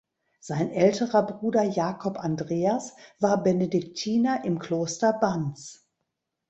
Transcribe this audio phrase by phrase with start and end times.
[0.39, 5.85] Sein älterer Bruder Jakob Andreas war Benediktiner in Kloster Banz.